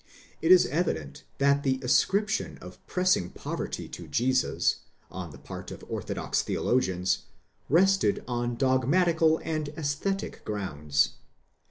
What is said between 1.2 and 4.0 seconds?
that the ascription of pressing poverty